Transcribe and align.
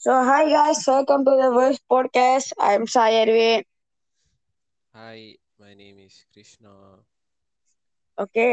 So, 0.00 0.12
hi 0.24 0.48
guys, 0.48 0.78
welcome 0.86 1.24
to 1.26 1.32
the 1.32 1.50
Verse 1.50 1.78
Podcast. 1.86 2.52
I'm 2.58 2.84
Arvind. 2.86 3.64
Hi, 4.94 5.36
my 5.58 5.74
name 5.74 5.98
is 5.98 6.14
Krishna. 6.32 6.72
Okay 8.18 8.46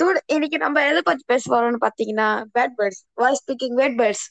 dude 0.00 0.18
இன்னைக்கு 0.26 0.58
நம்ம 0.58 0.82
எதை 0.90 1.00
பத்தி 1.02 1.24
பேச 1.26 1.42
போறோம்னு 1.52 1.80
பாத்தீங்கன்னா 1.84 2.28
bad 2.56 2.74
birds 2.78 3.00
voice 3.14 3.40
speaking 3.42 3.76
bad 3.80 3.96
birds 4.00 4.24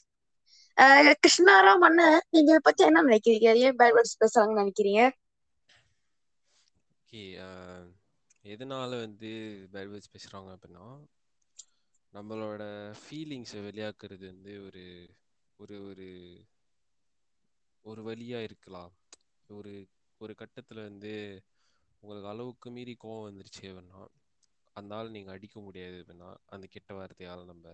Krishnaram 1.20 1.84
அண்ணன் 1.88 2.18
நீங்க 2.30 2.48
இதை 2.52 2.60
பத்தி 2.68 2.84
என்ன 2.88 3.02
நினைக்கிறீங்க 3.02 3.48
ஏன் 3.64 3.78
பேட் 3.80 3.96
பேர்ட்ஸ் 3.96 4.16
பேசுறாங்கன்னு 4.22 4.62
நினைக்கிறீங்க 4.62 5.02
ஓகே 7.00 7.22
எதனால 8.44 8.90
வந்து 9.04 9.32
பேட் 9.74 9.90
வேர்ட்ஸ் 9.92 10.12
பேசுகிறாங்க 10.14 10.50
அப்படின்னா 10.56 10.86
நம்மளோட 12.12 12.62
ஃபீலிங்ஸை 13.02 13.62
வெளியாக்குறது 13.68 14.24
வந்து 14.32 14.54
ஒரு 14.68 14.84
ஒரு 15.60 15.76
ஒரு 15.90 16.08
ஒரு 17.84 18.00
வழியாக 18.08 18.46
இருக்கலாம். 18.48 18.92
ஒரு 19.50 19.72
ஒரு 20.20 20.32
கட்டத்தில் 20.40 20.86
வந்து 20.88 21.12
உங்களுக்கு 22.02 22.30
அளவுக்கு 22.32 22.68
மீறி 22.76 22.94
கோவம் 23.00 23.26
வந்துருச்சு 23.26 23.64
அப்படின்னா 23.70 24.00
அந்த 24.76 24.92
ஆள் 24.96 25.14
நீங்கள் 25.14 25.34
அடிக்க 25.36 25.56
முடியாது 25.66 25.96
அப்படின்னா 26.00 26.30
அந்த 26.54 26.66
கெட்ட 26.74 26.90
வார்த்தையால் 26.98 27.50
நம்ம 27.50 27.64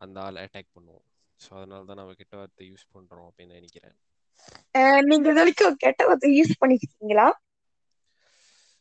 அந்த 0.00 0.16
ஆள் 0.24 0.42
அட்டாக் 0.42 0.74
பண்ணுவோம். 0.76 1.06
ஸோ 1.40 1.50
அதனால 1.58 1.86
தான் 1.90 2.00
நம்ம 2.00 2.14
கெட்ட 2.20 2.34
வார்த்தை 2.40 2.66
யூஸ் 2.70 2.86
பண்ணுறோம் 2.94 3.28
அப்படின்னு 3.30 3.58
நினைக்கிறேன். 3.60 3.96
நீங்க 5.08 5.24
இது 5.24 5.38
வரைக்கும் 5.38 5.78
கெட்ட 5.84 6.02
வார்த்தை 6.08 6.30
யூஸ் 6.36 6.58
பண்ணிருக்கீங்களா 6.60 7.26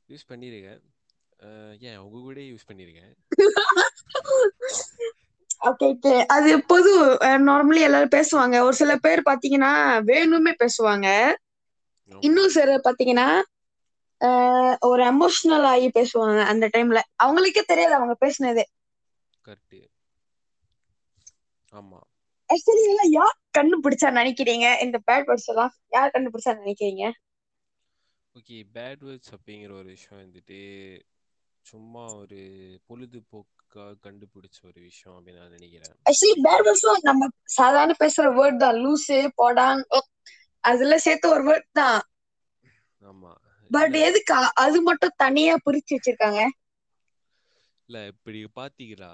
யூஸ் 0.10 0.30
பண்ணியிருக்கேன் 0.30 0.82
அஹ் 1.40 1.76
ஏன் 1.88 2.00
உங்க 2.04 2.20
கூட 2.22 2.42
யூஸ் 2.50 2.68
பண்ணியிருக்கேன் 2.70 3.14
ஓகே 5.64 5.88
அது 6.28 6.52
பொது 6.64 6.92
நார்மலி 7.48 7.82
எல்லாரும் 7.82 8.16
பேசுவாங்க. 8.16 8.56
ஒரு 8.60 8.76
சில 8.76 8.94
பேர் 8.98 9.22
பாத்தீங்கன்னா 9.26 9.72
வேணுமே 10.10 10.54
பேசுவாங்க. 10.60 11.08
இன்னும் 12.24 12.50
சிலர் 12.50 12.86
பாத்தீங்கன்னா 12.88 13.28
ஒரு 14.88 15.04
எமோஷனல் 15.06 15.66
ஆகி 15.66 15.88
பேசுவாங்க 15.90 16.42
அந்த 16.46 16.66
டைம்ல 16.68 17.00
அவங்களுக்கே 17.24 17.64
தெரியாது 17.64 17.96
அவங்க 17.96 18.16
பேசுனது. 18.20 18.64
ஆமா. 21.74 22.00
ஆக்சுவலி 22.50 22.84
எல்லாம் 22.84 23.12
யார் 23.12 23.38
கண்டுபிடிச்சா 23.58 24.10
நினைக்கிறீங்க? 24.12 24.68
இந்த 24.82 25.00
பேட் 25.08 25.28
வேர்ட்ஸ் 25.28 25.46
எல்லாம் 25.46 25.74
யார் 25.90 26.14
கண்டுபிடிச்சா 26.14 26.54
நினைக்கிறீங்க? 26.60 27.04
ஓகே 28.36 28.56
பேட் 28.74 29.02
வேர்ட்ஸ் 29.02 29.34
அப்படிங்கிற 29.36 29.72
ஒரு 29.72 29.90
விஷயம் 29.90 30.22
வந்துட்டு 30.24 30.60
சும்மா 31.66 32.04
ஒரு 32.16 32.40
பொழுதுபோக்காக 33.74 34.02
கண்டுபிடிச்ச 34.06 34.58
ஒரு 34.70 34.80
விஷயம் 34.82 35.16
அப்படின்னு 35.18 35.42
நான் 35.42 35.56
நினைக்கிறேன். 35.58 35.94
ஆக்சுவலி 36.10 36.36
வேர்ட்ஸ் 36.48 36.86
நம்ம 37.10 37.28
சாதாரண 37.58 37.94
பேசுற 38.00 38.26
வேர்ட் 38.40 38.62
தான். 38.64 38.78
லூசு 38.84 39.18
போடான் 39.40 39.82
ஓ, 39.90 40.00
அதெல்லாம் 40.64 41.06
சேர்த்து 41.06 41.34
ஒரு 41.36 41.44
வேர்ட் 41.50 41.70
தான். 41.74 42.02
ஆமா. 43.04 43.32
பட் 43.72 43.96
எதுக்கு? 44.08 44.34
அது 44.64 44.78
மட்டும் 44.82 45.18
தனியா 45.18 45.54
பிரிச்சு 45.66 45.96
வச்சிருக்காங்க. 45.96 46.42
இல்ல 47.90 48.00
இப்படி 48.08 48.40
பாத்தீங்களா 48.56 49.12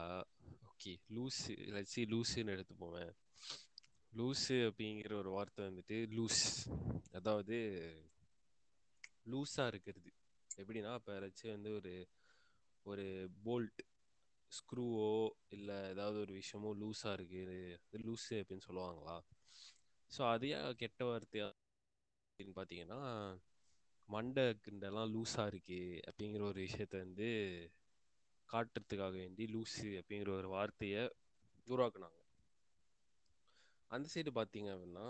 ஓகே 0.70 0.92
லூஸு 1.16 1.54
லட்சி 1.76 2.02
லூஸுன்னு 2.06 2.54
எடுத்துப்போமே. 2.56 3.06
லூஸு 4.14 4.56
அப்படிங்கிற 4.68 5.14
ஒரு 5.14 5.30
வார்த்தை 5.30 5.62
வந்துட்டு 5.66 5.98
லூஸ் 6.18 6.44
அதாவது 7.18 7.58
லூஸா 9.32 9.64
இருக்கிறது. 9.68 10.10
எப்படின்னா 10.60 10.94
இப்போ 11.00 11.12
ஏதாச்சும் 11.18 11.56
வந்து 11.56 11.72
ஒரு 11.80 11.94
ஒரு 12.86 13.06
போல்ட் 13.46 13.82
ஸ்க்ரூவோ 14.58 15.10
இல்லை 15.56 15.76
ஏதாவது 15.94 16.18
ஒரு 16.26 16.34
விஷயமோ 16.40 16.70
லூஸாக 16.82 17.18
இருக்குது 17.18 17.58
அது 17.84 18.00
லூஸு 18.08 18.38
அப்படின்னு 18.42 18.68
சொல்லுவாங்களா? 18.68 19.16
ஸோ 20.12 20.22
அதையே 20.34 20.60
கெட்ட 20.82 21.02
வார்த்தையா 21.10 21.48
அப்படின்னு 22.30 22.56
பார்த்தீங்கன்னா 22.60 23.02
மண்டை 24.10 24.46
கிண்டெல்லாம் 24.66 25.12
லூஸாக 25.16 25.52
இருக்குது 25.52 26.00
அப்படிங்கிற 26.10 26.44
ஒரு 26.52 26.60
விஷயத்த 26.68 26.96
வந்து 27.06 27.28
காட்டுறதுக்காக 28.50 29.14
வேண்டி 29.22 29.46
லூஸு 29.56 29.90
அப்படிங்கிற 30.00 30.32
ஒரு 30.40 30.50
வார்த்தையை 30.56 31.04
உருவாக்குனாங்க. 31.68 32.18
அந்த 33.92 34.08
சைடு 34.14 34.32
பார்த்தீங்க 34.40 34.70
அப்படின்னா 34.76 35.08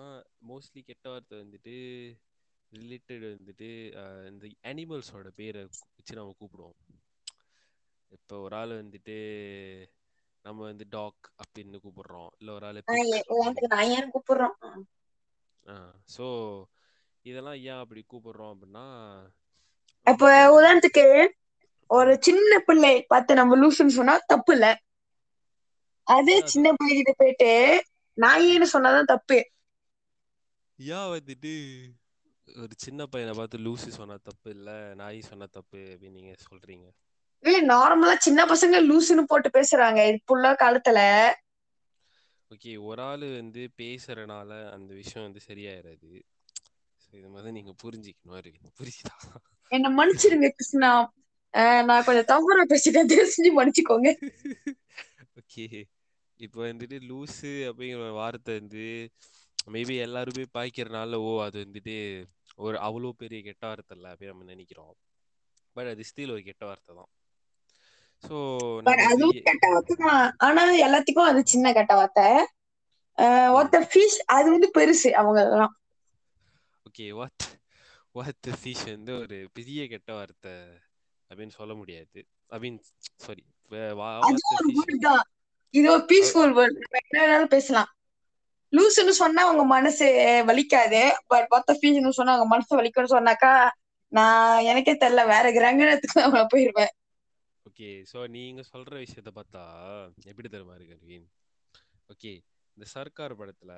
மோஸ்ட்லி 0.50 0.81
கெட்ட 0.89 1.06
வார்த்தை 1.09 1.38
வந்துட்டு 1.44 1.75
ரிலேட்டட் 2.71 3.23
வந்துட்டு 3.35 3.69
இந்த 4.29 4.47
அனிமல்ஸோட 4.71 5.29
பேரை 5.39 5.61
வச்சு 5.63 6.19
நம்ம 6.19 6.35
கூப்பிடுவோம். 6.41 6.79
இப்போ 8.11 8.35
ஒரு 8.45 8.55
ஆள் 8.55 8.71
வந்துட்டு 8.81 9.17
நம்ம 10.45 10.59
வந்து 10.63 10.85
டாக் 10.95 11.23
அப்படின்னு 11.41 11.79
கூப்பிடுறோம். 11.85 12.29
இல்லை 12.39 12.51
ஒரு 12.53 12.65
ஆள் 12.69 12.79
கூப்பிடுறோம்? 12.85 13.25
ஸோ 16.15 16.25
இதெல்லாம் 17.25 17.59
ஏன் 17.69 17.81
அப்படி 17.83 18.01
கூப்பிடுறோம் 18.13 18.53
அப்படின்னா 18.53 18.85
வந்து 20.07 20.27
உதாரணத்துக்கு 20.57 21.05
ஒரு 21.89 22.11
சின்ன 22.27 22.51
பிள்ளை 22.67 22.93
பார்த்து 23.11 23.39
நம்ம 23.39 23.57
லூசுன்னு 23.61 23.97
சொன்னா 23.99 24.15
தப்பு 24.31 24.51
இல்ல. 24.55 24.67
அதே 26.07 26.35
சின்ன 26.53 26.67
பிள்ளைகிட்ட 26.77 27.11
போயிட்டு 27.21 27.49
நாயேன்னு 28.17 28.67
சொன்னாதான் 28.73 29.11
தப்பு. 29.13 29.37
ஏன் 30.79 31.11
வந்துட்டு 31.13 31.51
ஒரு 32.47 32.73
சின்ன 32.77 33.05
பையனை 33.05 33.33
பார்த்து 33.37 33.57
லூசு 33.65 33.89
சொன்னா 33.97 34.15
தப்பு 34.29 34.49
இல்லை 34.57 34.77
நாய் 35.01 35.27
சொன்னா 35.29 35.47
தப்பு 35.57 35.79
அப்படின்னு 35.93 36.17
நீங்க 36.19 36.33
சொல்றீங்க. 36.47 36.87
இல்ல 37.44 37.57
நார்மலா 37.72 38.16
சின்ன 38.19 38.45
பசங்க 38.45 38.77
லூசுன்னு 38.88 39.23
போட்டு 39.31 39.50
பேசுறாங்க. 39.57 40.00
இப்போ 40.16 40.33
காலத்துல. 40.63 41.00
ஓகே 42.51 42.72
ஒரு 42.88 43.01
ஆள் 43.07 43.25
வந்து 43.33 43.61
பேசுறனால 43.81 44.50
அந்த 44.75 44.91
விஷயம் 45.01 45.25
வந்து 45.27 45.41
சரியாயிராது. 45.47 46.11
இது 47.13 47.29
மாதிரி 47.35 47.53
நீங்க 47.57 47.73
புரிஞ்சிக்கணும். 47.83 48.38
அரவிந்த் 48.39 48.77
புரிஞ்சுதா? 48.79 49.16
என்ன 49.72 49.88
மன்னிச்சிருங்க 49.97 50.47
கிருஷ்ணா. 50.57 50.91
நான் 51.88 52.05
கொஞ்சம் 52.07 52.29
தவறா 52.31 52.63
பேசிட்டேன். 52.72 53.09
தயவு 53.11 53.33
செஞ்சு 53.35 53.51
மன்னிச்சுக்கோங்க. 53.57 54.09
ஓகே 55.39 55.66
இப்போ 56.39 56.59
வந்துட்டு 56.69 56.97
லூஸு 57.09 57.51
அப்படிங்கிற 57.69 58.09
வார்த்தை 58.19 58.53
வந்து 58.59 58.83
மேபி 59.67 59.95
எல்லாருமே 60.06 60.44
பாய்க்கிறனால 60.57 61.19
ஓ 61.27 61.31
அது 61.45 61.57
வந்துட்டு 61.66 61.95
ஒரு 62.66 62.77
அவ்வளோ 62.88 63.09
பெரிய 63.21 63.39
கெட்ட 63.47 63.63
வார்த்தை 63.67 63.95
இல்லை 63.97 64.09
அப்படின்னு 64.11 64.33
நம்ம 64.33 64.47
நினைக்கிறோம். 64.53 64.95
பட் 65.75 65.89
அது 65.94 66.03
ஸ்டில் 66.09 66.33
ஒரு 66.35 66.44
கெட்ட 66.47 66.63
வார்த்தை 66.66 66.94
தான் 67.00 67.11
ஸோ 67.11 67.16
பட் 67.16 67.16
நம்ம 67.16 67.16
வந்து 67.66 68.09
அதுவும் 69.09 69.38
கெட்ட 69.47 69.66
வார்த்தை 69.74 69.96
தான். 70.06 70.25
ஆனா 70.46 70.63
எல்லாத்துக்கும் 70.85 71.30
அது 71.31 71.41
சின்ன 71.53 71.74
கெட்ட 71.78 71.94
வார்த்தை 72.00 72.28
ஒருத்த 73.56 73.78
ஃபீஸ் 73.91 74.18
அது 74.35 74.47
வந்து 74.56 74.69
பெருசு 74.78 75.09
அவங்க 75.22 75.40
எல்லாம் 75.46 75.74
ஓகே 76.85 77.06
வாட் 77.19 77.46
வாட் 78.18 78.50
ஃபிஷ் 78.59 78.85
வந்து 78.96 79.13
ஒரு 79.24 79.38
பெரிய 79.57 79.88
கெட்ட 79.94 80.09
வார்த்தை 80.19 80.53
அப்படின்னு 81.30 81.56
சொல்ல 81.59 81.74
முடியாது. 81.80 82.19
I 82.56 82.59
mean 82.63 82.78
sorry 83.25 83.44
what 84.02 84.40
fish 84.62 85.07
இது 85.74 85.88
ஒரு 85.96 86.03
பீஸ்ஃபுல் 86.12 86.53
வேர்ட் 86.57 86.78
நம்ம 86.84 87.00
என்ன 87.01 87.18
வேணாலும் 87.24 87.53
பேசலாம். 87.56 87.90
லூசுன்னு 88.74 89.13
சொன்னா 89.19 89.41
உங்க 89.51 89.63
மனசு 89.74 90.07
வலிக்காது. 90.50 91.01
பட் 91.31 91.47
மொத்த 91.53 91.75
ஃபீஸ்னு 91.80 92.18
சொன்னா 92.19 92.36
உங்க 92.38 92.47
மனசு 92.53 92.72
வலிக்கும்னு 92.80 93.16
சொன்னாக்கா 93.18 93.51
நான் 94.12 94.63
எனக்கே 94.72 94.94
தெரியல. 95.03 95.24
வேற 95.34 95.46
கிரகணத்துக்கு 95.57 96.25
நான் 96.36 96.51
போயிருவேன் 96.53 96.94
ஓகே. 97.79 97.91
ஸோ 98.09 98.19
நீங்க 98.29 98.62
சொல்ற 98.69 98.94
விஷயத்த 98.97 99.31
பார்த்தா 99.34 99.62
எப்படி 100.25 100.47
தெரியுமா 100.47 100.73
இருக்கு 100.75 100.95
அரவிந்த் 100.95 101.29
ஓகே. 102.09 102.31
இந்த 102.78 102.85
சர்க்கார் 102.91 103.38
படத்துல 103.38 103.72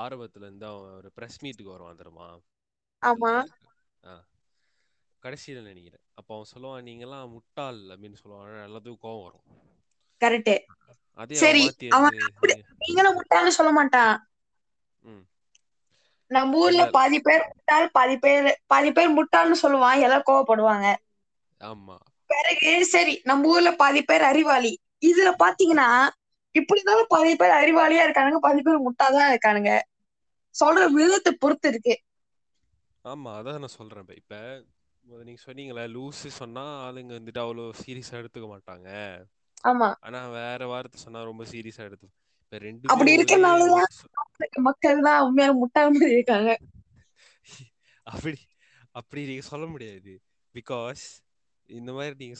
ஆரம்பத்துல 0.00 0.46
இருந்து 0.46 0.66
அவன் 0.66 0.98
ஒரு 0.98 1.10
ப்ரெஸ் 1.16 1.40
மீட்டுக்கு 1.42 1.74
வருவான் 1.74 1.96
தெரியுமா? 1.96 2.28
ஆமா. 3.02 3.32
ஆ. 4.04 4.14
கடைசியில் 5.22 5.62
நினைக்கிறேன். 5.62 6.04
அப்போ 6.14 6.34
அவன் 6.34 6.52
சொல்லுவான் 6.52 6.86
நீங்கெல்லாம் 6.88 7.32
முட்டாள் 7.32 7.80
அப்படின்னு 7.88 8.20
சொல்லுவான். 8.22 8.52
எல்லாத்துக்கும் 8.66 9.04
கோவம் 9.04 9.24
வரும். 9.24 9.46
கரெக்ட் 10.20 10.52
அதே 11.18 11.38
சரி. 11.40 11.62
அவன் 11.90 12.16
நீங்களும் 12.82 13.16
முட்டாள்னு 13.18 13.56
சொல்ல 13.58 13.72
மாட்டான். 13.72 14.14
நம்ம 16.30 16.58
ஊர்ல 16.58 16.82
பாதி 16.90 17.18
பேர் 17.20 17.44
முட்டாள் 17.48 17.86
பாதி 17.90 18.16
பேர் 18.18 18.48
பாதி 18.66 18.90
பேர் 18.92 19.16
முட்டாள்னு 19.16 19.62
சொல்லுவான். 19.62 20.02
எல்லாரும் 20.02 20.28
கோவப்படுவாங்க. 20.30 20.86
ஆமா. 21.60 21.96
பிறகு 22.32 22.70
சரி 22.90 23.14
நம்ம 23.24 23.48
ஊர்ல 23.48 23.70
பாதி 23.76 24.02
பேர் 24.02 24.24
அறிவாளி. 24.30 24.72
இதுல 25.02 25.30
பாத்தீங்கன்னா 25.42 25.88
இப்படி 26.54 26.78
இருந்தாலும் 26.78 27.10
பாதி 27.10 27.32
பேர் 27.36 27.58
அறிவாளியா 27.58 28.04
இருக்கானுங்க 28.06 28.40
பாதி 28.40 28.60
பேர் 28.62 28.84
முட்டாதான் 28.86 29.30
இருக்கானுங்க. 29.32 29.72
சொல்ற 30.54 30.82
விதத்தை 30.94 31.32
பொறுத்து 31.36 31.68
இருக்கு. 31.68 31.94
ஆமா 33.04 33.30
அதான் 33.38 33.58
நான் 33.58 33.74
சொல்றேன் 33.74 34.12
இப்ப. 34.20 34.36
நீங்க 35.22 35.40
சொன்னீங்களே 35.42 35.84
லூசு 35.94 36.28
சொன்னா 36.38 36.64
ஆளுங்க 36.84 37.12
வந்துட்டு 37.16 37.42
அவ்வளோ 37.44 37.64
சீரியஸா 37.80 38.18
எடுத்துக்க 38.20 38.48
மாட்டாங்க. 38.50 38.88
ஆமா. 39.64 39.90
ஆனா 40.06 40.20
வேற 40.36 40.62
வார்த்தை 40.72 40.98
சொன்னா 41.02 41.20
ரொம்ப 41.30 41.44
சீரியஸா 41.52 41.82
எடுத்து 41.88 42.08
இப்ப 42.42 42.58
ரெண்டுமே 42.62 42.90
அப்படி 42.92 43.10
இருக்கனாலதான் 43.16 43.90
மக்கள் 44.66 45.04
தான் 45.06 45.24
உண்மையான 45.26 45.54
முட்டாள் 45.60 45.92
மாதிரி 45.92 46.16
இருக்காங்க. 46.16 46.50
அப்படி 48.06 48.38
அப்படி 48.94 49.20
நீங்க 49.28 49.44
சொல்ல 49.48 49.66
முடியாது. 49.66 50.12
பிகாஸ் 50.54 51.04
இந்த 51.72 51.90
மாதிரி 51.96 52.16
நீங்க 52.22 52.38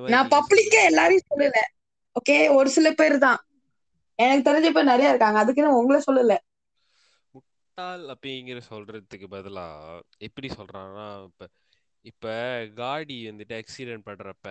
மாதிரி 0.00 0.12
நான் 0.12 0.30
பப்ளிக்கா 0.32 0.80
எல்லாரையும் 0.88 1.28
சொல்லல. 1.28 1.58
ஓகே 2.16 2.36
ஒரு 2.56 2.68
சில 2.74 2.88
பேர் 2.94 3.16
தான் 3.18 3.40
எனக்கு 4.18 4.46
தெரிஞ்ச 4.48 4.68
பேர் 4.70 4.90
நிறைய 4.90 5.12
இருக்காங்க. 5.12 5.38
அதுக்கு 5.42 5.64
நான் 5.64 5.80
உங்களை 5.80 6.00
சொல்லல. 6.02 6.34
முட்டாள் 7.34 8.04
அப்படிங்கிற 8.12 8.58
சொல்றதுக்கு 8.66 9.26
பதிலா 9.32 9.66
எப்படி 10.26 10.48
சொல்றான்னா 10.52 11.06
இப்ப 11.24 11.48
இப்ப 12.04 12.26
காடி 12.76 13.16
வந்துட்டு 13.28 13.58
ஆக்சிடென்ட் 13.60 14.08
பண்றப்ப 14.08 14.46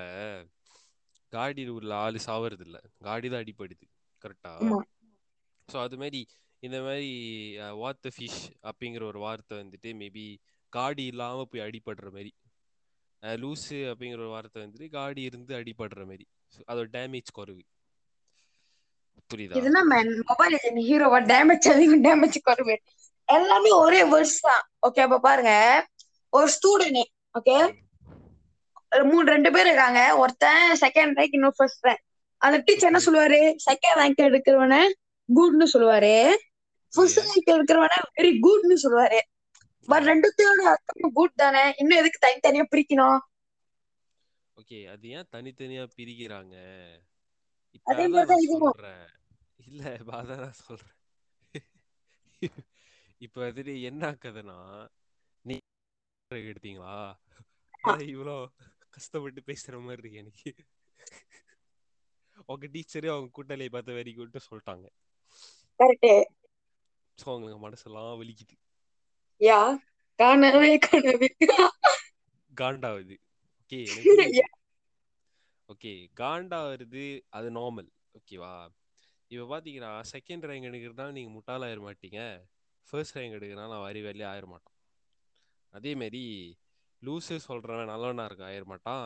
காடியில் 1.33 1.73
உள்ள 1.75 1.91
ஆளு 2.03 2.19
சாவறது 2.25 2.65
இல்ல 2.67 2.77
காடி 3.01 3.27
தான் 3.29 3.43
அடிபடுது 3.43 3.85
கரெக்டா 4.23 4.53
ஸோ 5.69 5.77
அது 5.83 5.97
மாதிரி 6.01 6.21
இந்த 6.63 6.77
மாதிரி 6.81 7.09
வாட் 7.79 7.99
த 7.99 8.09
ஃபிஷ் 8.15 8.39
அப்படிங்கிற 8.69 9.03
ஒரு 9.05 9.19
வார்த்தை 9.19 9.55
வந்துட்டு 9.61 9.89
மேபி 10.01 10.25
காடி 10.73 11.03
இல்லாம 11.11 11.45
போய் 11.47 11.65
அடிபடுற 11.65 12.09
மாதிரி. 12.11 12.31
லூஸு 13.23 13.77
அப்படிங்கிற 13.91 14.21
ஒரு 14.25 14.31
வார்த்தை 14.35 14.63
வந்துட்டு 14.63 14.87
காடி 14.95 15.21
இருந்து 15.29 15.55
அடிபடுற 15.55 16.01
மாதிரி 16.09 16.25
அதோட 16.71 16.87
டேமேஜ் 16.97 17.31
குறைவு. 17.33 17.61
புரியுதா? 19.33 19.57
இதுனா 19.59 19.81
மொபைல் 20.29 20.57
ஹீரோவா 20.89 21.19
டேமேஜ் 21.33 21.67
அதிகம் 21.73 22.03
டேமேஜ் 22.07 22.37
குறைவு. 22.43 22.75
எல்லாமே 23.25 23.69
ஒரே 23.83 24.01
வேர்ட்ஸ் 24.13 24.41
தான். 24.47 24.63
ஓகே 24.87 25.01
அப்ப 25.07 25.19
பாருங்க. 25.19 25.53
ஒரு 26.29 26.47
ஸ்டூடெண்ட் 26.55 27.03
ஓகே 27.39 27.57
மூணு 29.09 29.25
ரெண்டு 29.31 29.51
பேர் 29.51 29.65
இருக்காங்க. 29.65 29.99
ஒருத்தன் 30.21 30.77
செகண்ட் 30.79 31.13
ரேங்க் 31.19 31.37
இன்னும் 31.37 31.53
ஃபர்ஸ்ட் 31.57 31.85
ரேங்க் 31.87 32.03
அந்த 32.37 32.57
டீச்சர் 32.65 32.89
என்ன 32.91 33.01
சொல்லுவாரு? 33.05 33.39
செகண்ட் 33.67 33.99
ரேங்க் 34.01 34.23
எடுக்கிறவன 34.27 34.75
குட்னு 35.29 35.67
சொல்லுவாரு. 35.73 36.15
ஃபர்ஸ்ட் 36.93 37.19
ரேங்க் 37.19 37.51
எடுக்கிறவன 37.55 37.97
வெரி 38.17 38.31
குட்னு 38.47 38.77
சொல்லுவாரு. 38.83 39.19
பட் 39.87 40.05
ரெண்டுத்தையோட 40.07 40.61
அர்த்தம் 40.71 41.13
குட் 41.13 41.35
தானே? 41.35 41.63
இன்னும் 41.77 41.99
எதுக்கு 42.01 42.19
தனித்தனியா 42.19 42.65
பிரிக்கணும்? 42.71 43.19
ஓகே 44.57 44.79
அது 44.87 45.07
ஏன் 45.09 45.29
தனித்தனியா 45.31 45.83
பிரிக்கிறாங்க? 45.95 46.55
அதே 47.87 48.05
இதுவும். 48.45 48.79
சொல்றேன். 48.81 49.05
இல்ல 49.65 49.83
அதான் 50.19 50.61
சொல்றேன். 50.61 50.97
இப்ப 53.21 53.37
வந்துட்டு 53.43 53.73
என்ன 53.81 54.01
ஆக்குதுன்னா 54.11 54.57
நீ 55.45 55.55
எடுத்தீங்களா? 56.31 56.95
இவ்வளோ 58.11 58.35
கஷ்டப்பட்டு 58.89 59.41
பேசுற 59.49 59.81
மாதிரி 59.83 60.01
இருக்கு 60.01 60.23
எனக்கு. 60.23 60.51
உங்க 62.51 62.67
டீச்சரே 62.73 63.11
அவங்க 63.13 63.31
கூட்டாளியை 63.31 63.71
பார்த்து 63.71 63.97
வெரி 63.99 64.11
குட்னு 64.15 64.47
சொல்லிட்டாங்க. 64.49 64.85
ஸோ 67.17 67.25
அவங்களுக்கு 67.25 67.61
மனசெல்லாம் 67.65 68.19
வலிக்குது. 68.21 68.55
யா 69.41 69.59
காணவே 70.19 70.71
காணவே. 70.85 71.29
காண்டாவுது. 72.51 73.15
ஓகே 73.59 73.79
ஓகே 75.69 75.91
காண்டா 76.19 76.59
வருது 76.69 77.03
அது 77.37 77.47
நார்மல் 77.57 77.89
ஓகேவா 78.17 78.53
இப்போ 79.31 79.45
பார்த்தீங்கன்னா 79.51 79.91
செகண்ட் 80.11 80.47
ரேங்க் 80.49 80.67
எடுக்கிறதுனால 80.69 81.15
நீங்கள் 81.17 81.35
முட்டாளாயிர 81.35 81.79
மாட்டீங்க. 81.87 82.19
ஃபர்ஸ்ட் 82.89 83.17
ரேங்க் 83.17 83.37
எடுக்கிறனால 83.37 83.71
நான் 83.73 83.85
வரி 83.87 84.01
வேலையே 84.07 84.27
ஆயிர 84.31 84.45
மாட்டான் 84.53 84.77
அதே 85.73 85.91
மாதிரி 86.01 86.23
லூஸு 87.01 87.35
சொல்கிறவன் 87.47 87.91
நல்லவனா 87.91 88.25
இருக்க 88.29 88.43
ஆயிர 88.49 88.65
மாட்டான். 88.71 89.05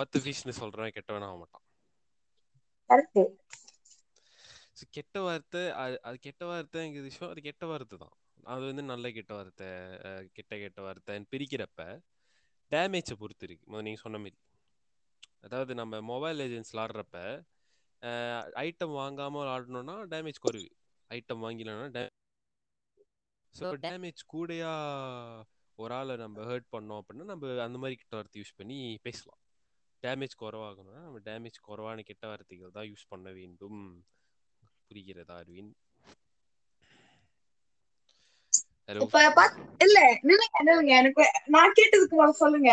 ஒத்து 0.00 0.18
ஃபிஷ்னு 0.24 0.54
சொல்கிறவன் 0.60 0.94
கெட்டவனா 0.96 1.28
ஆக 1.30 1.38
மாட்டான். 1.42 1.64
கெட்ட 4.96 5.20
வார்த்தை 5.26 5.62
அது 5.82 5.96
அது 6.08 6.16
கெட்ட 6.26 6.42
வார்த்தைங்கிற 6.50 7.02
விஷயம் 7.08 7.32
அது 7.32 7.40
கெட்ட 7.48 7.64
வார்த்தை 7.70 7.96
தான். 8.04 8.14
அது 8.52 8.62
வந்து 8.70 8.82
நல்ல 8.90 9.06
கெட்ட 9.16 9.32
வார்த்தை 9.38 9.68
கெட்ட 10.36 10.52
கெட்ட 10.62 10.80
வார்த்தைன்னு 10.86 11.30
பிரிக்கிறப்ப 11.32 11.80
டேமேஜை 12.72 13.14
பொறுத்து 13.22 13.44
இருக்கு. 13.48 13.64
முதல்ல 13.70 13.86
நீங்கள் 13.88 14.04
சொன்ன 14.04 14.18
மாதிரி 14.24 14.38
அதாவது 15.46 15.72
நம்ம 15.80 16.00
மொபைல் 16.12 16.42
ஏஜென்ட்ஸ் 16.46 16.72
விளாடுறப்ப 16.74 17.16
ஐட்டம் 18.64 18.94
வாங்காமல் 19.00 19.50
ஆடணும்னா 19.54 19.94
டேமேஜ் 20.12 20.44
குறைவு. 20.46 20.68
ஐட்டம் 21.10 21.44
வாங்கினோம்னா 21.46 21.88
டே 21.96 22.02
ஸோ 23.54 23.68
டேமேஜ் 23.84 24.22
கூடயா 24.32 24.72
ஒரு 25.78 25.94
ஆளை 25.98 26.14
நம்ம 26.22 26.44
ஹர்ட் 26.50 26.68
பண்ணோம் 26.74 27.00
அப்படின்னா 27.00 27.26
நம்ம 27.32 27.52
அந்த 27.66 27.78
மாதிரி 27.82 27.98
கெட்ட 28.00 28.14
வார்த்தை 28.18 28.40
யூஸ் 28.42 28.58
பண்ணி 28.60 28.78
பேசலாம். 29.06 29.40
டேமேஜ் 30.02 30.34
குறவாகணும்னா 30.42 31.02
நம்ம 31.06 31.20
டேமேஜ் 31.28 31.58
குறைவான 31.68 32.02
கெட்ட 32.10 32.24
வார்த்தைகள் 32.32 32.76
தான் 32.78 32.88
யூஸ் 32.92 33.10
பண்ண 33.12 33.28
வேண்டும். 33.38 33.80
புரிகிறதா 34.88 35.36
அரவிந்த் 35.42 35.76
இப்ப 38.88 39.16
இல்ல 39.80 39.98
நில்லுங்க 40.22 40.58
நில்லுங்க 40.60 40.92
எனக்கு 40.98 41.24
நான் 41.54 41.74
கேட்டதுக்கு 41.74 42.14
முதல்ல 42.14 42.38
சொல்லுங்க. 42.38 42.70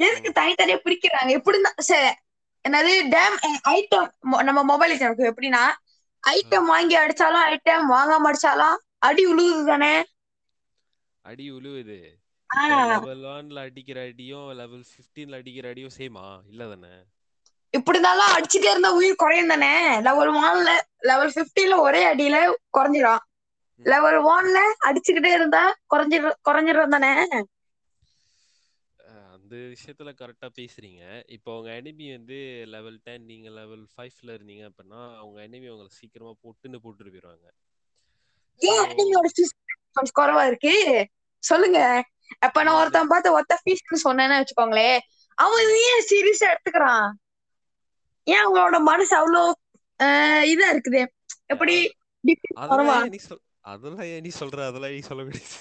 எதுக்கு 0.00 0.30
தனித்தனியா 0.32 0.78
பிரிக்கிறாங்க? 0.82 1.30
எப்படின்னா 1.38 1.70
சரி 1.86 2.10
என்னது 2.64 2.92
டேம் 3.12 3.36
ஐட்டம் 3.72 4.08
நம்ம 4.48 4.64
மொபைல் 4.70 4.94
எனக்கு 4.98 5.30
எப்படின்னா 5.30 5.64
ஐட்டம் 6.24 6.68
வாங்கி 6.68 6.96
அடிச்சாலும் 6.98 7.46
ஐட்டம் 7.50 7.90
வாங்காம 7.92 8.28
அடிச்சாலும் 8.30 8.76
அடி 9.02 9.24
உழுவுது 9.28 9.64
தானே? 9.66 9.94
அடி 11.24 11.46
உழுவுது. 11.52 11.96
ஆஹ் 12.50 12.88
லெவல் 12.88 13.24
ஒன்ல 13.30 13.64
அடிக்கிற 13.66 13.98
அடியும் 14.08 14.48
லெவல் 14.58 14.86
பிப்டீன்ல 14.92 15.40
அடிக்கிற 15.40 15.68
அடியும் 15.72 15.96
சேமா 15.96 16.24
இல்ல 16.46 16.70
தானே? 16.72 16.94
இப்படி 17.74 17.96
இருந்தாலும் 17.96 18.32
அடிச்சுட்டே 18.34 18.68
இருந்தா 18.70 18.90
உயிர் 18.96 19.18
குறையும் 19.18 19.52
தானே? 19.52 19.70
லெவல் 20.06 20.30
ஒன்ல 20.40 20.70
லெவல் 21.02 21.34
பிப்டீன்ல 21.36 21.76
ஒரே 21.82 22.02
அடியில 22.08 22.36
குறைஞ்சிரும். 22.72 23.22
லெவல் 23.84 24.18
ஒன்ல 24.32 24.58
அடிச்சுக்கிட்டே 24.88 25.32
இருந்தா 25.38 25.62
குறைஞ்சிரு 25.94 26.30
குறைஞ்சிரும் 26.48 26.94
தானே? 26.96 27.12
அந்த 29.34 29.54
விஷயத்துல 29.72 30.10
கரெக்டா 30.20 30.48
பேசுறீங்க. 30.58 31.02
இப்போ 31.36 31.50
உங்க 31.58 31.70
எனிமி 31.80 32.06
வந்து 32.16 32.38
லெவல் 32.74 32.96
டென் 33.04 33.28
நீங்க 33.32 33.48
லெவல் 33.58 33.84
ஃபைவ்ல 33.92 34.34
இருந்தீங்க 34.36 34.64
அப்படின்னா 34.70 35.00
அவங்க 35.20 35.38
எனிமி 35.48 35.68
உங்களை 35.74 35.90
சீக்கிரமா 35.98 36.32
போட்டுன்னு 36.44 36.80
போட்டுட்டு 36.84 37.12
போயிருவாங்க. 37.14 37.48
ஏன் 38.60 38.82
எனிமியோட 38.92 39.28
கொஞ்சம் 39.96 40.16
குறைவா 40.20 40.42
இருக்கு? 40.50 40.74
சொல்லுங்க. 41.42 41.80
அப்ப 42.46 42.62
நான். 42.62 42.78
ஒருத்தன் 42.80 43.12
பார்த்து 43.12 43.36
ஒத்த 43.38 43.60
ஃபீஸ்னு 43.62 44.04
சொன்னேன்னு 44.06 44.38
வச்சுக்கோங்களேன். 44.40 44.98
அவன் 45.38 45.70
ஏன் 45.90 46.06
சீரியஸா 46.10 46.46
எடுத்துக்கிறான்? 46.52 47.06
ஏன் 48.26 48.42
அவங்களோட 48.44 48.78
மனசு 48.90 49.14
அவ்வளோ 49.20 49.42
இதா 50.52 50.68
இருக்குது? 50.74 51.02
எப்படி 51.52 51.76
நீ 52.24 52.32
அதெல்லாம் 53.66 54.08
ஏன் 54.12 54.24
நீ 54.26 54.30
சொல்ற? 54.40 54.58
அதெல்லாம் 54.66 54.94
நீ 54.96 55.00
சொல்ல 55.08 55.22
முடியாது? 55.24 55.58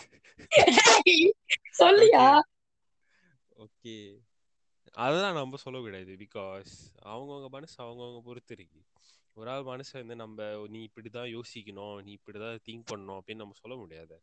சொல்லியா? 1.79 2.25
ஓகே. 3.65 3.95
அதெல்லாம் 5.03 5.37
நம்ம 5.39 5.57
சொல்லக்கூடாது 5.57 6.11
பிகாஸ் 6.23 6.73
அவங்கவுங்க 7.11 7.47
மனசு 7.49 7.75
அவங்கவுங்க 7.83 8.19
பொறுத்து 8.19 8.53
இருக்கு. 8.53 8.79
ஒரு 9.37 9.49
ஆள் 9.49 9.69
மனசை 9.71 9.93
வந்து 9.93 10.15
நம்ம 10.15 10.67
நீ 10.67 10.81
இப்படிதான் 10.89 11.29
யோசிக்கணும். 11.37 11.97
நீ 12.03 12.11
இப்படிதான் 12.19 12.61
திங்க் 12.67 12.89
பண்ணணும். 12.91 13.17
அப்படின்னு 13.19 13.43
நம்ம 13.43 13.57
சொல்ல 13.63 13.75
முடியாது. 13.75 14.17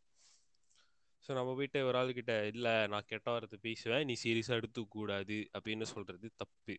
ஸோ 1.25 1.31
நம்ம 1.39 1.51
போயிட்டு 1.55 1.81
ஒரு 1.87 1.97
ஆள்கிட்ட 1.99 2.35
இல்லை 2.53 2.75
நான் 2.87 3.09
கெட்ட 3.11 3.31
வார்த்தை 3.31 3.59
பேசுவேன். 3.63 4.05
நீ 4.05 4.15
சீரியஸாக 4.25 4.61
எடுத்துக்க 4.61 4.89
கூடாது 4.89 5.37
அப்படின்னு 5.59 5.87
சொல்றது 5.95 6.29
தப்பு. 6.37 6.77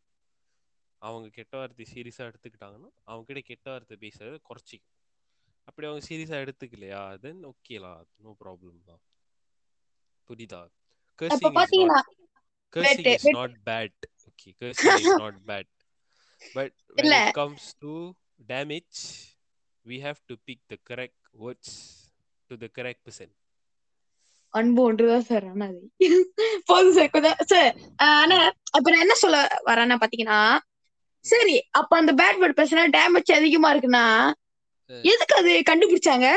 அவங்க 1.02 1.28
கெட்ட 1.30 1.54
வார்த்தை 1.58 1.86
சீரியஸாக 1.94 2.30
எடுத்துக்கிட்டாங்கன்னா 2.32 2.92
அவங்க 3.04 3.26
கிட்ட 3.28 3.44
கெட்ட 3.52 3.68
வார்த்தை 3.72 3.98
பேசுறத 4.04 4.38
குறைச்சிக்கும் 4.50 4.93
அப்படி 5.68 5.88
அவங்க 5.88 6.04
சீரியஸாக 6.08 6.44
எடுத்துக்கலையா? 6.46 7.02
தென் 7.24 7.42
ஓகேலா 7.52 7.94
நோ 8.24 8.32
ப்ராப்ளம் 8.42 8.80
தான். 8.90 9.02
புரியுதா? 10.30 10.62
அப்ப 11.34 11.50
cursing 12.74 13.12
is 13.16 13.28
not 13.36 13.56
bad. 13.70 13.92
Okay 14.30 14.52
cursing 14.62 14.98
is 15.04 15.12
not 15.24 15.36
bad. 15.50 15.66
But 16.56 16.72
when 16.96 17.12
it 17.20 17.28
comes 17.34 17.64
to 17.84 17.92
damage 18.54 19.00
we 19.86 20.00
have 20.00 20.20
to 20.30 20.36
pick 20.48 20.60
the 20.72 20.78
correct 20.90 21.20
words 21.44 21.70
to 22.50 22.58
the 22.64 22.70
correct 22.78 23.02
person. 23.08 23.30
அன்பு 24.54 24.82
ஒன்றுதான் 24.82 25.28
சார் 25.30 25.46
ஆனா 25.52 25.66
அது. 25.72 25.80
போதும் 26.66 26.96
சார் 26.98 27.14
கொஞ்சம் 27.16 27.40
சார் 27.52 27.70
ஆனா 28.10 28.36
அப்ப 28.76 28.86
நான் 28.92 29.04
என்ன 29.06 29.16
சொல்ல 29.24 29.38
வரேன்னா 29.70 29.96
பாத்தீங்கன்னா 30.04 30.40
சரி 31.26 31.56
அப்ப 31.80 31.92
அந்த 31.98 32.12
பேட் 32.22 32.40
வேர்ட் 32.42 32.60
பேசினா 32.60 32.84
டேமேஜ் 32.98 33.32
அதிகமா 33.40 33.70
இருக்குன்னா. 33.74 34.06
எதுக்கு 35.04 35.36
அது 35.36 35.52
கண்டுபிடிச்சாங்க? 35.62 36.28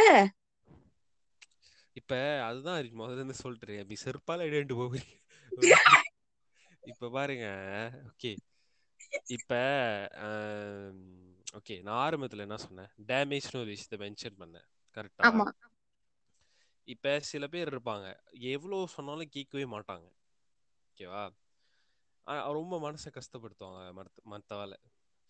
இப்ப 1.97 2.15
அதுதான் 2.43 2.79
இருக்கு. 2.79 2.99
முதல்ல 2.99 3.15
இருந்து 3.15 3.35
சொல்லிட்டு 3.35 3.79
அப்படி 3.79 3.99
செருப்பால 4.05 4.51
எடுத்து 4.51 4.75
போகிறீங்க. 4.75 5.15
இப்ப 6.83 7.11
பாருங்க. 7.11 7.47
ஓகே. 8.09 8.31
இப்ப 9.29 9.53
ஓகே. 11.59 11.83
நான் 11.83 12.03
ஆரம்பத்துல 12.05 12.39
என்ன 12.39 12.57
சொன்னேன்? 12.57 12.91
டேமேஜ்னு 13.07 13.61
ஒரு 13.61 13.71
விஷயத்த 13.71 13.97
மென்ஷன் 13.99 14.41
பண்ணேன். 14.41 14.67
கரெக்டா 14.97 15.27
இப்ப 16.89 17.21
சில 17.23 17.45
பேர் 17.47 17.73
இருப்பாங்க. 17.73 18.07
எவ்வளவு 18.51 18.89
சொன்னாலும் 18.89 19.29
கேட்கவே 19.29 19.65
மாட்டாங்க. 19.67 20.07
ஓகேவா? 20.89 21.23
ரொம்ப 22.57 22.75
மனசை 22.81 23.09
கஷ்டப்படுத்துவாங்க 23.11 23.81
மத்த 23.99 24.23
மற்றவால 24.25 24.75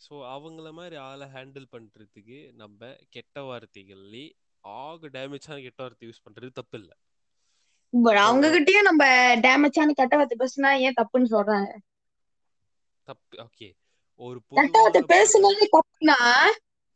ஸோ 0.01 0.15
அவங்கள 0.35 0.69
மாதிரி 0.73 0.97
ஆளை 1.07 1.27
ஹேண்டில் 1.35 1.73
பண்றதுக்கு 1.73 2.39
நம்ம 2.55 2.81
கெட்ட 3.15 3.43
வார்த்தைகள்லே 3.49 4.25
ஆக 4.65 5.09
டேமேஜான 5.17 5.59
கெட்ட 5.63 5.81
வார்த்தை 5.83 6.07
யூஸ் 6.09 6.25
பண்றது 6.27 6.51
தப்பு 6.53 6.77
இல்லை 6.81 6.97
பட் 7.93 8.21
அவங்க 8.23 8.47
கிட்டயும் 8.55 8.89
நம்ம 8.89 9.05
டேமேஜான 9.45 9.95
கெட்ட 9.99 10.15
வார்த்தை 10.17 10.39
பேசினா 10.39 10.71
ஏன் 10.87 10.97
தப்புன்னு 10.99 11.29
சொல்றாங்க? 11.35 11.71
தப்பு 13.09 13.37
ஓகே 13.45 13.69
ஒரு 14.21 14.39
கெட்ட 14.59 14.77
வார்த்தை 14.79 15.03
பேசுனாலே 15.13 15.67
தப்புனா 15.77 16.19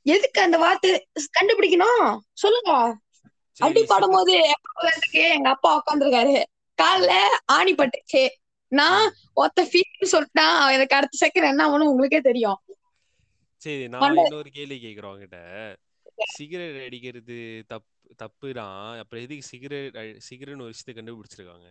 எதுக்கு 0.06 0.40
அந்த 0.40 0.58
வார்த்தை 0.58 0.90
கண்டுபிடிக்கணும்? 1.36 2.04
சொல்லுங்க. 2.34 2.72
அடி 3.60 3.80
சரி. 3.80 3.88
பாடும் 3.88 4.14
சொல்லு 4.14 4.18
போது 4.18 4.34
உட்கார்ந்துருக்கு 4.66 5.22
எங்க 5.36 5.48
அப்பா 5.48 5.70
உட்காந்துருக்காரு 5.78 6.36
கால்ல 6.78 7.12
ஆணி 7.56 7.72
பட்டுச்சு 7.74 8.22
நான். 8.72 9.06
ஒத்த 9.36 9.60
ஃபீல் 9.70 10.12
சொல்லிட்டான் 10.12 10.58
எனக்கு 10.76 10.96
அடுத்த 10.98 11.16
செகண்ட் 11.22 11.50
என்ன 11.50 11.64
ஆகணும் 11.66 11.90
உங்களுக்கே 11.92 12.20
தெரியும். 12.20 12.58
சரி 13.60 13.88
நான் 13.88 14.16
இன்னொரு 14.16 14.50
கேள்வி 14.50 14.76
கேக்குறேன் 14.84 15.08
உங்ககிட்ட 15.08 15.38
சிகரெட் 16.36 16.84
அடிக்கிறது 16.84 17.36
தப்பு 17.66 17.88
தப்புதான். 18.22 18.98
அப்புறம் 18.98 19.24
எதுக்கு 19.24 19.42
சிகரெட் 19.42 19.96
சிகரெட்னு 20.28 20.66
ஒரு 20.66 20.72
விஷயத்தை 20.72 20.94
கண்டுபிடிச்சிருக்காங்க? 20.96 21.68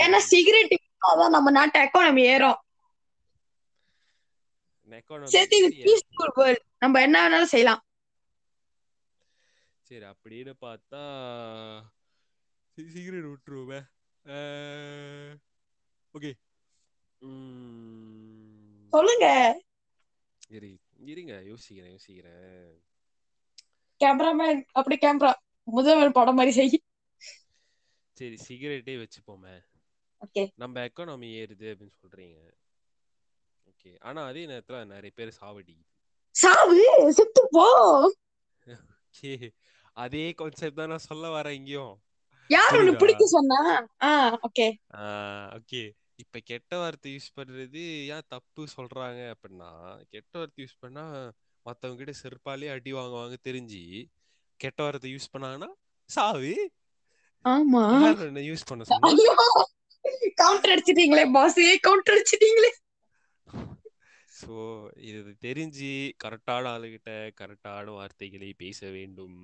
ஏன்னா 0.00 0.18
சிகரெட் 0.30 0.74
அதான் 1.08 1.34
நம்ம 1.36 1.50
நாட்டு 1.50 1.78
எக்கானமி 1.80 2.22
ஏறும். 2.34 2.60
சரி 5.24 5.58
நம்ம 6.78 7.00
என்ன 7.00 7.16
வேணாலும் 7.22 7.52
செய்யலாம். 7.54 7.82
சரி 9.88 10.04
அப்படின்னு 10.04 10.52
பார்த்தா 10.64 11.02
சிகரெட் 12.94 13.28
விட்டுருவோமே. 13.30 13.80
ஓகே. 16.14 16.32
சொல்லுங்க. 18.90 19.26
இரு 20.48 20.70
இருங்க 21.06 21.34
யோசிக்கிறேன் 21.50 21.92
யோசிக்கிறேன். 21.94 22.70
கேமராமேன் 24.00 24.60
அப்படி 24.72 24.96
கேமரா 25.00 25.32
முதல்வர் 25.64 26.16
படம் 26.18 26.34
மாதிரி 26.34 26.54
செய். 26.54 26.82
சரி 28.12 28.36
சிகரெட்டே 28.48 28.94
வச்சுப்போமே. 28.96 29.54
ஓகே. 30.20 30.42
நம்ம 30.54 30.80
எக்கானமி 30.80 31.28
ஏறுது 31.40 31.66
அப்படின்னு 31.72 31.96
சொல்றீங்க. 32.02 32.38
ஓகே. 33.70 33.90
ஆனா 34.00 34.20
அதே 34.26 34.46
நேரத்துல 34.46 34.78
நிறைய 34.86 35.10
பேர் 35.14 35.38
சாவடிக்குது 35.40 35.84
சாவு? 36.30 37.12
செத்து 37.12 37.42
போ. 37.50 37.66
ஓகே. 38.66 39.50
அதே 39.92 40.24
கான்செப்ட் 40.32 40.76
தான் 40.76 40.88
நான் 40.88 41.08
சொல்ல 41.10 41.26
வரேன் 41.34 41.58
இங்கேயும். 41.58 41.94
யார் 42.50 42.76
உனக்கு 42.78 42.96
பிடிக்க 42.96 43.26
சொன்னா? 43.26 43.60
ஆ 44.02 44.10
ஓகே. 44.48 44.66
ஓகே. 45.58 45.82
இப்ப 46.18 46.38
கெட்ட 46.44 46.76
வார்த்தை 46.76 47.10
யூஸ் 47.12 47.34
பண்றது 47.36 47.82
ஏன் 48.08 48.28
தப்பு 48.28 48.62
சொல்றாங்க 48.76 49.20
அப்படின்னா 49.34 49.70
கெட்ட 50.10 50.32
வார்த்தை 50.38 50.60
யூஸ் 50.64 50.80
பண்ணா 50.80 51.04
மத்தவங்க 51.66 51.98
கிட்ட 51.98 52.14
செருப்பாலே 52.22 52.70
அடி 52.70 52.92
வாங்குவாங்க 52.92 53.36
தெரிஞ்சு 53.42 53.82
கெட்ட 54.60 54.82
வார்த்தை 54.82 55.10
யூஸ் 55.14 55.32
பண்ணாங்கன்னா 55.32 55.70
சாவு. 56.10 56.52
ஆமா. 57.44 57.82
யார் 58.02 58.26
என்ன 58.26 58.44
யூஸ் 58.50 58.68
பண்ண 58.68 58.84
சொன்னா 58.84 59.10
கவுண்டர் 60.38 60.72
அடிச்சிட்டீங்களே 60.74 61.24
பாஸ் 61.32 61.58
கவுண்டர் 61.80 62.14
அடிச்சிட்டீங்களே. 62.14 62.70
சோ 64.36 64.54
இது 65.08 65.20
தெரிஞ்சு 65.44 65.90
கரெக்டான 66.24 66.70
ஆளுகிட்ட 66.72 67.10
கரெக்டான 67.40 67.94
வார்த்தைகளை 67.98 68.50
பேச 68.58 68.80
வேண்டும் 68.96 69.38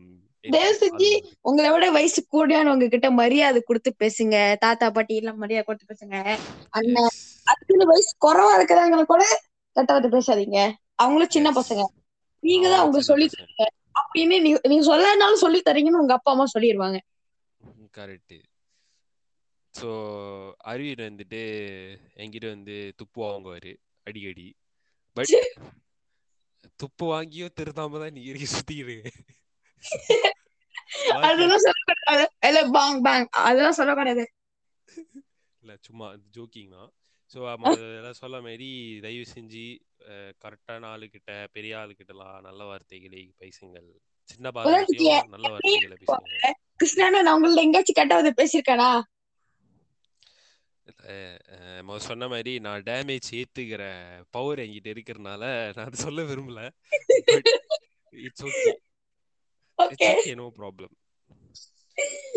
தயவு 0.45 0.75
செஞ்சு 0.77 1.09
உங்களை 1.49 1.69
விட 1.73 1.87
வயசு 1.97 2.21
கூடியானவங்க 2.27 2.87
கிட்ட 2.95 3.09
மரியாதை 3.21 3.61
கொடுத்து 3.63 3.91
பேசுங்க. 4.03 4.35
தாத்தா 4.65 4.87
பாட்டி 4.97 5.15
எல்லாம் 5.21 5.41
மரியாதை 5.43 5.65
கொடுத்து 5.67 5.91
பேசுங்க. 5.93 6.17
அண்ணன் 6.79 7.11
அதுக்குன்னு 7.47 7.91
வயசு 7.93 8.13
குறைவா 8.25 8.53
இருக்கிறவங்க 8.59 9.05
கூட 9.07 9.23
கெட்ட 9.77 9.91
வார்த்தை 9.93 10.11
பேசாதீங்க. 10.15 10.59
அவங்களும் 11.03 11.35
சின்ன 11.37 11.49
பசங்க. 11.61 11.83
நீங்க 12.43 12.67
தான் 12.69 12.83
அவங்க 12.83 13.01
சொல்லி 13.11 13.27
தரீங்க. 13.33 13.65
அப்படின்னு 14.01 14.37
நீங்க 14.65 14.83
சொல்லனாலும் 14.91 15.43
சொல்லி 15.45 15.61
தரீங்கன்னு 15.63 16.03
உங்க 16.03 16.15
அப்பா 16.19 16.33
அம்மா 16.35 16.47
சொல்லிடுவாங்க 16.55 16.99
கரெக்ட் 17.95 18.35
ஸோ 19.75 19.89
அரவிந்த் 20.71 21.05
வந்துட்டு 21.05 21.41
என்கிட்ட 22.23 22.47
வந்து 22.55 22.77
துப்பு 23.01 23.21
வாங்குவாரு. 23.23 23.73
அடிக்கடி. 24.07 24.47
பட் 25.17 25.35
துப்பு 26.81 27.05
வாங்கியும் 27.11 27.57
திருத்தாம 27.59 27.99
தான் 27.99 28.25
இறுக்கி 28.25 28.49
சுத்திக்கிறீங்க 28.53 29.09
பாக்கி 31.11 31.29
அதெல்லாம் 31.29 31.65
சொல்லக்கூடாது 31.67 32.25
இல்ல 32.49 32.61
பாங் 32.77 33.01
பாங் 33.07 33.27
அதெல்லாம் 33.45 33.79
சொல்லக்கூடாது 33.81 34.25
இல்ல 35.63 35.73
சும்மா 35.87 36.07
ஜோக்கிங் 36.35 36.73
தான் 36.77 36.91
ஸோ 37.35 37.39
அதெல்லாம் 37.49 38.21
சொல்ல 38.21 38.37
மாதிரி 38.41 38.69
தயவு 39.05 39.27
செஞ்சு 39.33 39.65
கரெக்டான 40.45 40.89
ஆளுகிட்ட 40.91 41.33
பெரிய 41.57 41.75
ஆளுகிட்டலாம் 41.83 42.39
நல்ல 42.41 42.63
வார்த்தைகளை 42.65 43.23
பேசுங்கள் 43.39 43.89
சின்ன 44.29 44.51
நல்ல 45.35 45.47
வார்த்தைகளை 45.55 45.97
பேசுங்க 46.03 46.53
கிருஷ்ணானா 46.81 47.19
நான் 47.23 47.35
உங்கள்ட்ட 47.37 47.67
எங்கேயாச்சும் 47.67 47.99
கெட்டவது 47.99 48.31
பேசியிருக்கானா 48.41 48.89
அஹ் 51.07 51.39
அஹ் 51.55 51.83
மொத 51.87 51.99
சொன்ன 52.05 52.29
மாதிரி 52.29 52.53
நான் 52.61 52.87
டேமேஜ் 52.87 53.29
ஏத்துக்கிற 53.39 53.83
பவர் 54.31 54.63
என்கிட்ட 54.65 54.89
இருக்கிறனால 54.95 55.43
நான் 55.71 55.87
அதை 55.87 55.99
சொல்ல 56.03 56.23
விரும்பல. 56.31 56.61
It's 58.13 58.45
okay 59.79 60.09
okay 60.13 60.33
no 60.39 60.47
problem 60.57 60.95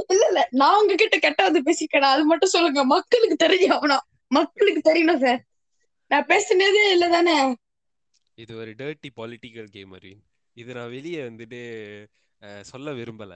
இல்ல 0.09 0.23
இல்ல. 0.29 0.41
நான் 0.53 0.77
உங்ககிட்ட 0.79 1.17
கெட்டவது 1.19 1.59
பேசியிருக்கேனா 1.67 2.09
அது 2.15 2.23
மட்டும் 2.25 2.53
சொல்லுங்க. 2.53 2.81
மக்களுக்கு 2.93 3.37
தெரிஞ்சாகணும் 3.43 4.05
மக்களுக்கு 4.31 4.81
தெரியணும் 4.83 5.23
சார் 5.23 5.41
நான் 6.11 6.29
பேசுனதே 6.29 6.83
இல்ல 6.93 7.05
தானே 7.09 7.37
இது 8.37 8.53
ஒரு 8.57 8.71
டர்ட்டி 8.79 9.09
பொலிட்டிக்கல் 9.15 9.69
கேம் 9.69 9.93
அரவிந்த் 9.93 10.25
இது 10.57 10.71
நான் 10.73 10.93
வெளியே 10.93 11.21
வந்துட்டு 11.23 11.59
சொல்ல 12.65 12.91
விரும்பல. 12.93 13.33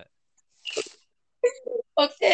ஓகே 1.98 2.32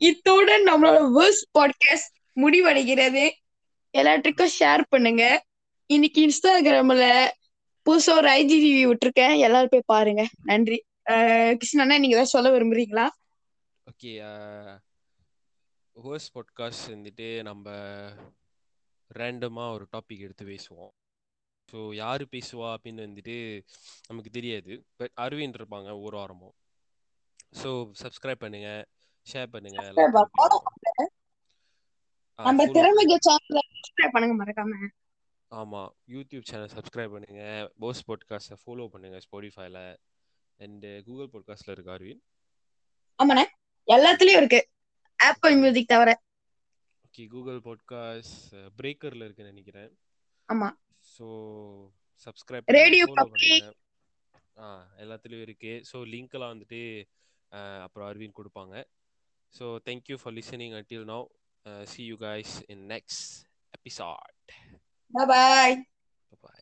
இத்துடன் 0.00 0.64
நம்மளோட 0.68 0.98
வேர்ஸ் 1.16 1.42
பாட்காஸ்ட் 1.56 2.14
முடிவடைகிறது. 2.42 3.24
எல்லாத்துக்கும் 3.94 4.52
ஷேர் 4.58 4.82
பண்ணுங்க. 4.88 5.24
இன்னைக்கு 5.90 6.20
இன்ஸ்டாகிராம்ல 6.26 7.06
புதுசா 7.86 8.12
ஒரு 8.20 8.28
ஐஜிடிவி 8.40 8.82
விட்டுருக்கேன். 8.90 9.34
எல்லாரும் 9.46 9.72
போய் 9.72 9.90
பாருங்க. 9.92 10.22
நன்றி. 10.50 10.78
கிருஷ்ணண்ணா 11.58 11.96
நீங்க 12.02 12.16
ஏதாவது 12.16 12.34
சொல்ல 12.34 12.50
விரும்புறீங்களா? 12.50 13.06
ஓகே 13.86 14.12
வேர்ஸ் 15.96 16.30
பாட்காஸ்ட் 16.34 16.88
வந்துட்டு 16.94 17.28
நம்ம 17.42 17.74
ரேண்டமாக 19.10 19.74
ஒரு 19.76 19.86
டாபிக் 19.94 20.24
எடுத்து 20.26 20.44
பேசுவோம். 20.52 20.92
ஸோ 21.68 21.78
யார் 21.94 22.22
பேசுவா 22.34 22.68
அப்படின்னு 22.76 23.04
வந்துட்டு 23.06 23.36
நமக்கு 24.08 24.30
தெரியாது. 24.30 24.72
பட் 24.96 25.14
அரவிந்த் 25.20 25.58
இருப்பாங்க 25.60 25.90
ஒரு 26.06 26.16
வாரமும். 26.16 26.54
ஸோ 27.62 27.70
சப்ஸ்கிரைப் 28.02 28.42
பண்ணுங்கள் 28.44 28.82
ஷேர் 29.26 29.52
பண்ணுங்க 29.54 29.80
நம்ம 32.38 32.64
திறமைக்கு 32.76 33.16
சேனலை 33.26 33.62
சப்ஸ்கிரைப் 33.76 34.14
பண்ணுங்க 34.14 34.34
மறக்காம. 34.40 34.88
ஆமாம் 35.50 35.90
யூடியூப் 36.14 36.44
சேனல் 36.50 36.72
சப்ஸ்கிரைப் 36.74 37.14
பண்ணுங்க. 37.14 37.42
போஸ் 37.82 38.00
பாட்காஸ்ட்டை 38.08 38.56
ஃபாலோ 38.62 38.84
பண்ணுங்க 38.92 39.18
ஸ்பாடிஃபைல 39.26 39.78
அண்ட் 40.60 40.86
கூகுள் 41.06 41.30
பாட்காஸ்ட்டில் 41.34 41.74
இருக்கு 41.74 41.94
அரவிந்த் 41.96 42.22
ஆமாண்ணே. 43.18 43.44
எல்லாத்துலயும் 43.88 44.40
இருக்கு. 44.40 44.60
ஆப்பிள் 45.18 45.56
மியூசிக் 45.62 45.92
தவிர. 45.92 46.10
ஓகே 47.04 47.24
கூகுள் 47.28 47.58
பாட்காஸ்ட் 47.66 48.54
பிரேக்கரில் 48.78 49.24
இருக்குன்னு 49.26 49.52
நினைக்கிறேன். 49.52 49.90
ஆமா. 50.48 50.68
ஸோ 51.14 51.26
சப்ஸ்கிரைப் 52.26 52.72
ரேடியோ 52.78 53.04
பண்ணுங்க. 53.10 53.72
ஆ 54.58 54.66
எல்லாத்துலேயும் 55.04 55.46
இருக்கு. 55.48 55.72
ஸோ 55.90 55.98
லிங்க்லாம் 56.14 56.52
வந்துட்டு 56.54 56.80
அப்புறம் 57.84 58.08
அரவிந்த் 58.10 58.38
கொடுப்பாங்க. 58.40 58.74
So 59.50 59.78
thank 59.84 60.08
you 60.08 60.18
for 60.18 60.32
listening 60.32 60.74
until 60.74 61.04
now. 61.04 61.28
Uh, 61.66 61.84
see 61.84 62.04
you 62.04 62.16
guys 62.16 62.62
in 62.68 62.88
next 62.88 63.44
episode. 63.74 64.16
Bye 65.12 65.26
bye. 65.26 65.76
Bye 66.30 66.38
bye. 66.42 66.59